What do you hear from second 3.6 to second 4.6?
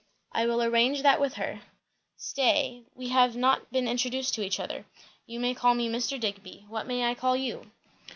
been introduced to each